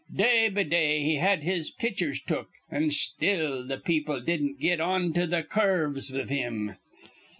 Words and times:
Day 0.11 0.49
be 0.49 0.63
day 0.63 1.03
he 1.03 1.17
had 1.17 1.43
his 1.43 1.69
pitchers 1.69 2.19
took, 2.23 2.47
an' 2.71 2.89
still 2.89 3.67
th' 3.67 3.83
people 3.83 4.19
didn't 4.19 4.59
get 4.59 4.81
onto 4.81 5.27
th' 5.27 5.47
cur 5.47 5.89
rves 5.93 6.11
iv 6.11 6.27
him. 6.27 6.75